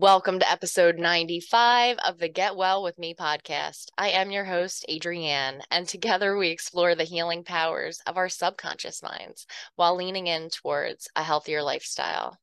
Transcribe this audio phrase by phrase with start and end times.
[0.00, 3.86] Welcome to episode 95 of the Get Well with Me podcast.
[3.98, 9.02] I am your host, Adrienne, and together we explore the healing powers of our subconscious
[9.02, 12.38] minds while leaning in towards a healthier lifestyle.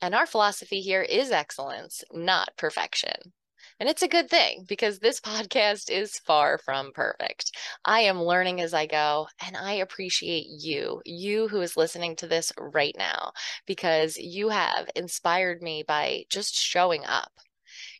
[0.00, 3.32] And our philosophy here is excellence, not perfection.
[3.80, 7.56] And it's a good thing because this podcast is far from perfect.
[7.84, 12.26] I am learning as I go, and I appreciate you, you who is listening to
[12.26, 13.32] this right now,
[13.66, 17.32] because you have inspired me by just showing up.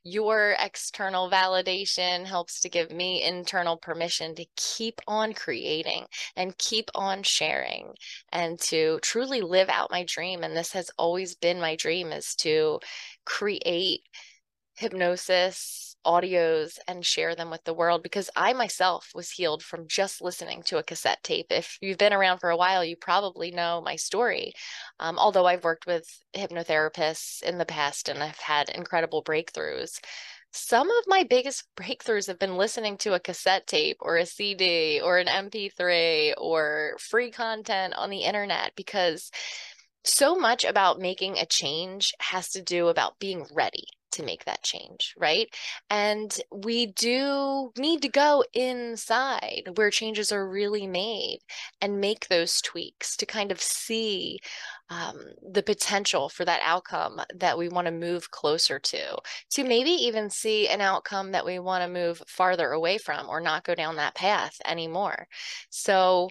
[0.05, 6.07] Your external validation helps to give me internal permission to keep on creating
[6.37, 7.95] and keep on sharing
[8.31, 10.45] and to truly live out my dream.
[10.45, 12.81] And this has always been my dream is to
[13.25, 14.03] create
[14.75, 20.23] hypnosis audios and share them with the world because I myself was healed from just
[20.23, 21.47] listening to a cassette tape.
[21.51, 24.53] If you've been around for a while, you probably know my story.
[25.01, 26.07] Um, although I've worked with
[26.37, 29.99] hypnotherapists in the past and I've had incredible breakthroughs.
[30.53, 35.01] Some of my biggest breakthroughs have been listening to a cassette tape or a CD
[35.03, 39.31] or an MP3 or free content on the internet because
[40.07, 44.63] so much about making a change has to do about being ready to make that
[44.63, 45.49] change, right?
[45.91, 51.39] And we do need to go inside where changes are really made
[51.81, 54.39] and make those tweaks to kind of see
[54.91, 55.17] um,
[55.53, 59.17] the potential for that outcome that we want to move closer to,
[59.51, 63.41] to maybe even see an outcome that we want to move farther away from or
[63.41, 65.27] not go down that path anymore.
[65.71, 66.29] So,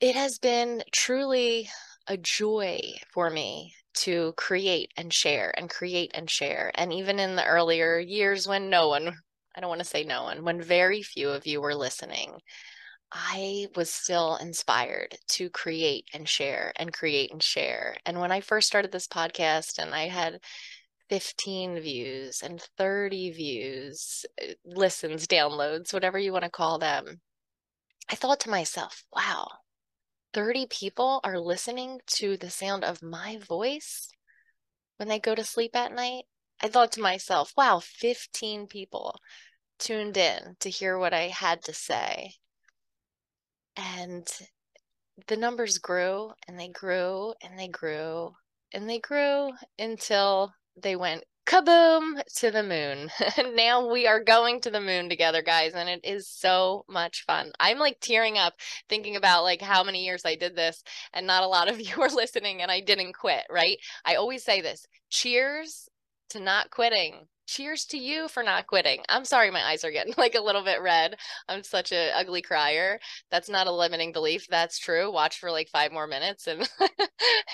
[0.00, 1.70] it has been truly
[2.12, 2.78] a joy
[3.10, 6.70] for me to create and share and create and share.
[6.74, 9.14] And even in the earlier years when no one,
[9.56, 12.38] I don't want to say no one, when very few of you were listening,
[13.10, 17.96] I was still inspired to create and share and create and share.
[18.06, 20.40] And when I first started this podcast and I had
[21.08, 27.20] 15 views and 30 views, uh, listens, downloads, whatever you want to call them,
[28.10, 29.48] I thought to myself, wow,
[30.32, 34.08] 30 people are listening to the sound of my voice
[35.02, 36.26] when they go to sleep at night,
[36.60, 39.18] I thought to myself, wow, 15 people
[39.80, 42.34] tuned in to hear what I had to say.
[43.76, 44.24] And
[45.26, 48.32] the numbers grew and they grew and they grew
[48.72, 53.10] and they grew until they went kaboom to the moon.
[53.54, 57.52] now we are going to the moon together, guys, and it is so much fun.
[57.58, 58.54] I'm like tearing up
[58.88, 60.82] thinking about like how many years I did this,
[61.12, 63.78] and not a lot of you are listening, and I didn't quit, right?
[64.04, 65.88] I always say this cheers
[66.30, 69.00] to not quitting cheers to you for not quitting.
[69.08, 71.16] I'm sorry, my eyes are getting like a little bit red.
[71.48, 72.98] I'm such a ugly crier.
[73.30, 74.46] That's not a limiting belief.
[74.48, 75.12] That's true.
[75.12, 76.68] Watch for like five more minutes and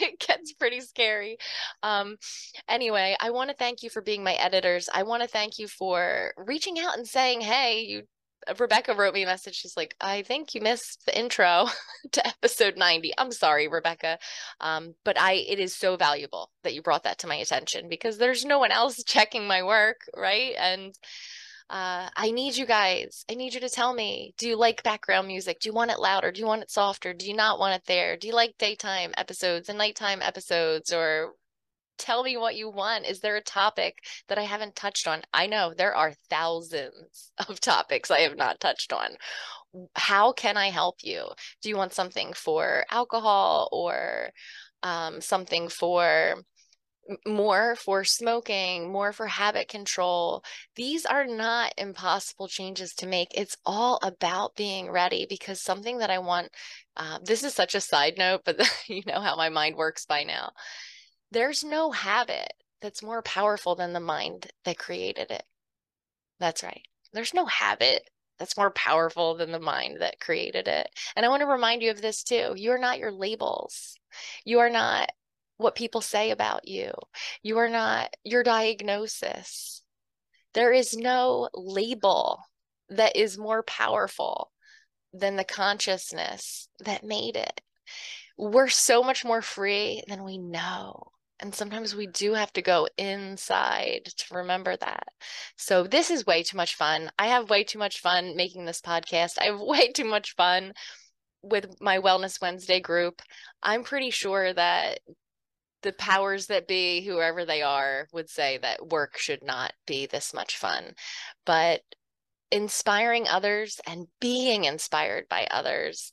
[0.00, 1.38] it gets pretty scary.
[1.82, 2.16] Um,
[2.68, 4.88] anyway, I want to thank you for being my editors.
[4.94, 8.02] I want to thank you for reaching out and saying, hey, you
[8.58, 9.54] Rebecca wrote me a message.
[9.54, 11.66] She's like, I think you missed the intro
[12.12, 13.12] to episode 90.
[13.18, 14.18] I'm sorry, Rebecca.
[14.60, 18.18] Um, but I it is so valuable that you brought that to my attention because
[18.18, 20.54] there's no one else checking my work, right?
[20.58, 20.94] And
[21.70, 23.24] uh, I need you guys.
[23.30, 25.60] I need you to tell me do you like background music?
[25.60, 26.32] Do you want it louder?
[26.32, 27.12] Do you want it softer?
[27.12, 28.16] Do you not want it there?
[28.16, 31.34] Do you like daytime episodes and nighttime episodes or
[31.98, 33.06] tell me what you want.
[33.06, 33.98] Is there a topic
[34.28, 35.22] that I haven't touched on?
[35.32, 39.10] I know there are thousands of topics I have not touched on.
[39.94, 41.26] How can I help you?
[41.62, 44.30] Do you want something for alcohol or
[44.82, 46.36] um, something for
[47.26, 50.42] more for smoking, more for habit control.
[50.76, 53.28] These are not impossible changes to make.
[53.34, 56.48] It's all about being ready because something that I want,
[56.96, 60.24] uh, this is such a side note, but you know how my mind works by
[60.24, 60.52] now
[61.30, 65.42] there's no habit that's more powerful than the mind that created it.
[66.40, 66.82] That's right.
[67.12, 68.08] There's no habit
[68.38, 70.88] that's more powerful than the mind that created it.
[71.16, 72.52] And I want to remind you of this too.
[72.56, 73.98] You are not your labels.
[74.44, 75.10] You are not
[75.56, 76.92] what people say about you.
[77.42, 79.82] You are not your diagnosis.
[80.54, 82.42] There is no label
[82.88, 84.52] that is more powerful
[85.12, 87.60] than the consciousness that made it.
[88.36, 91.12] We're so much more free than we know.
[91.40, 95.08] And sometimes we do have to go inside to remember that.
[95.56, 97.10] So this is way too much fun.
[97.18, 99.38] I have way too much fun making this podcast.
[99.40, 100.72] I have way too much fun
[101.42, 103.22] with my Wellness Wednesday group.
[103.62, 104.98] I'm pretty sure that
[105.82, 110.34] the powers that be, whoever they are, would say that work should not be this
[110.34, 110.94] much fun.
[111.46, 111.82] But
[112.50, 116.10] inspiring others and being inspired by others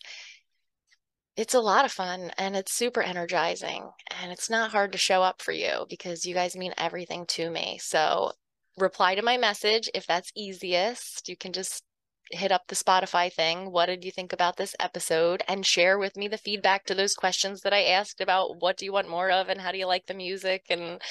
[1.37, 3.91] It's a lot of fun and it's super energizing
[4.21, 7.49] and it's not hard to show up for you because you guys mean everything to
[7.49, 7.77] me.
[7.81, 8.31] So
[8.77, 11.27] reply to my message if that's easiest.
[11.27, 11.83] You can just
[12.31, 13.71] hit up the Spotify thing.
[13.71, 15.43] What did you think about this episode?
[15.47, 18.85] And share with me the feedback to those questions that I asked about what do
[18.85, 21.01] you want more of and how do you like the music and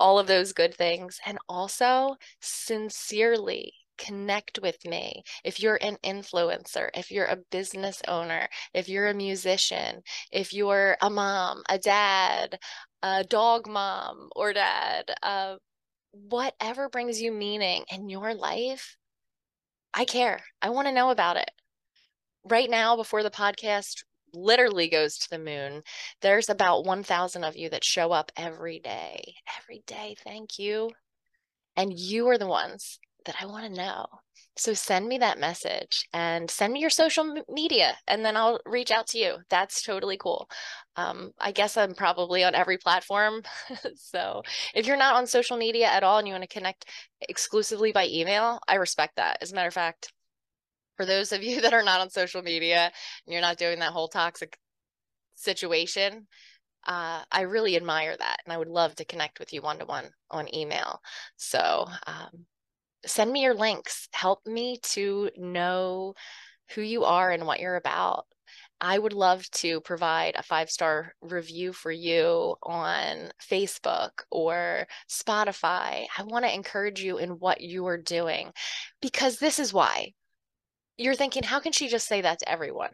[0.00, 1.20] all of those good things.
[1.24, 5.22] And also, sincerely connect with me.
[5.44, 10.02] If you're an influencer, if you're a business owner, if you're a musician,
[10.32, 12.58] if you're a mom, a dad,
[13.02, 15.56] a dog mom or dad, uh,
[16.12, 18.96] whatever brings you meaning in your life,
[19.92, 20.40] I care.
[20.62, 21.50] I want to know about it.
[22.44, 25.82] Right now, before the podcast literally goes to the moon,
[26.20, 29.34] there's about 1,000 of you that show up every day.
[29.58, 30.16] Every day.
[30.22, 30.90] Thank you.
[31.76, 34.06] And you are the ones that I want to know.
[34.56, 38.90] So send me that message and send me your social media, and then I'll reach
[38.92, 39.36] out to you.
[39.50, 40.48] That's totally cool.
[40.96, 43.42] Um, I guess I'm probably on every platform.
[43.96, 44.42] so
[44.74, 46.86] if you're not on social media at all and you want to connect
[47.28, 49.38] exclusively by email, I respect that.
[49.40, 50.12] As a matter of fact,
[50.96, 52.92] for those of you that are not on social media
[53.26, 54.56] and you're not doing that whole toxic
[55.34, 56.28] situation,
[56.86, 58.36] uh, I really admire that.
[58.44, 61.00] And I would love to connect with you one to one on email.
[61.36, 62.46] So um,
[63.06, 64.08] send me your links.
[64.12, 66.14] Help me to know
[66.74, 68.26] who you are and what you're about.
[68.80, 76.06] I would love to provide a five star review for you on Facebook or Spotify.
[76.16, 78.52] I want to encourage you in what you are doing
[79.00, 80.12] because this is why
[80.96, 82.90] you're thinking, how can she just say that to everyone?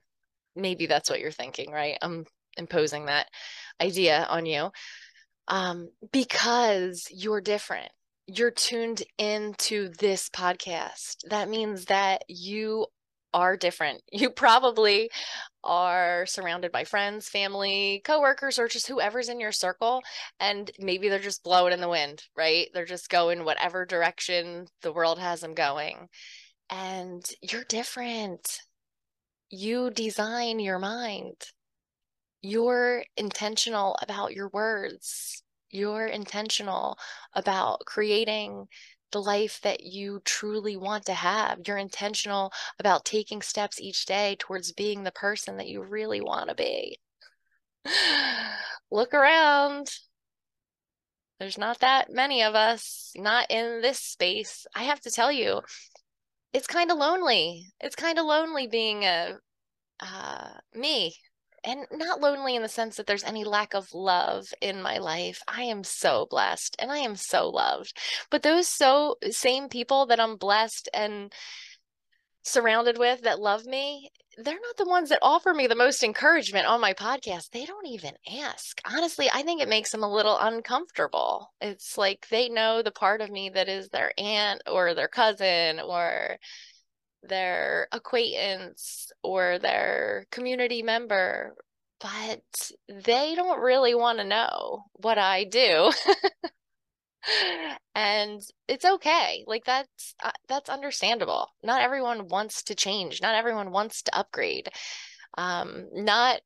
[0.55, 1.99] Maybe that's what you're thinking, right?
[2.03, 2.25] I'm
[2.57, 3.27] imposing that
[3.81, 4.71] idea on you
[5.49, 7.91] um, because you're different
[8.33, 11.17] you're tuned into this podcast.
[11.29, 12.87] That means that you
[13.35, 14.03] are different.
[14.13, 15.11] You probably
[15.65, 20.03] are surrounded by friends, family, coworkers, or just whoever's in your circle.
[20.39, 22.69] And maybe they're just blowing in the wind, right?
[22.73, 26.09] They're just going whatever direction the world has them going.
[26.71, 28.61] And you're different.
[29.51, 31.37] You design your mind.
[32.43, 36.99] You're intentional about your words you're intentional
[37.35, 38.67] about creating
[39.13, 41.61] the life that you truly want to have.
[41.67, 46.49] You're intentional about taking steps each day towards being the person that you really want
[46.49, 46.99] to be.
[48.91, 49.89] Look around.
[51.39, 54.67] There's not that many of us, not in this space.
[54.75, 55.63] I have to tell you,
[56.53, 57.67] it's kind of lonely.
[57.81, 59.39] It's kind of lonely being a
[60.01, 61.15] uh, me
[61.65, 65.43] and not lonely in the sense that there's any lack of love in my life.
[65.47, 67.97] I am so blessed and I am so loved.
[68.31, 71.33] But those so same people that I'm blessed and
[72.43, 76.67] surrounded with that love me, they're not the ones that offer me the most encouragement
[76.67, 77.51] on my podcast.
[77.51, 78.81] They don't even ask.
[78.87, 81.53] Honestly, I think it makes them a little uncomfortable.
[81.61, 85.81] It's like they know the part of me that is their aunt or their cousin
[85.81, 86.39] or
[87.23, 91.55] their acquaintance or their community member,
[92.01, 95.93] but they don't really want to know what I do.
[97.95, 99.45] and it's okay.
[99.47, 101.49] Like that's uh, that's understandable.
[101.63, 103.21] Not everyone wants to change.
[103.21, 104.69] Not everyone wants to upgrade.
[105.39, 106.41] Um not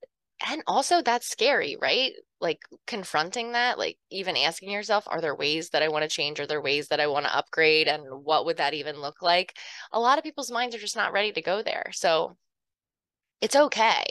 [0.48, 2.12] and also that's scary right
[2.44, 6.38] like confronting that like even asking yourself are there ways that i want to change?
[6.38, 7.88] Are there ways that i want to upgrade?
[7.88, 9.56] And what would that even look like?
[9.92, 11.90] A lot of people's minds are just not ready to go there.
[11.92, 12.36] So
[13.40, 14.04] it's okay.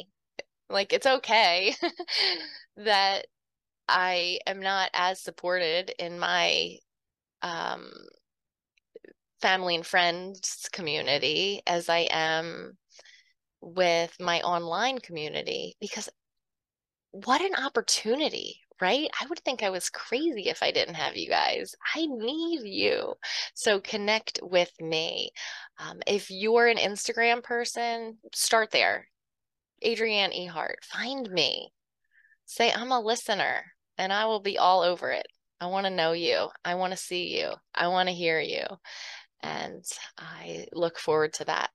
[0.70, 1.76] Like it's okay
[2.78, 3.28] that
[3.88, 6.78] i am not as supported in my
[7.42, 7.92] um
[9.42, 12.78] family and friends community as i am
[13.62, 16.10] with my online community because
[17.14, 19.08] what an opportunity, right?
[19.22, 21.76] I would think I was crazy if I didn't have you guys.
[21.96, 23.14] I need you.
[23.54, 25.30] So connect with me.
[25.78, 29.08] Um, if you're an Instagram person, start there.
[29.86, 31.70] Adrienne Ehart, find me.
[32.46, 33.64] Say, I'm a listener
[34.00, 35.28] and I will be all over it.
[35.62, 36.50] I want to know you.
[36.66, 37.52] I want to see you.
[37.76, 38.66] I want to hear you.
[39.44, 39.84] And
[40.18, 41.70] I look forward to that.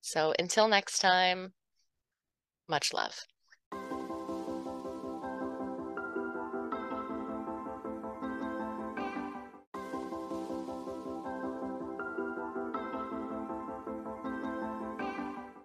[0.00, 1.52] So until next time,
[2.68, 3.24] much love.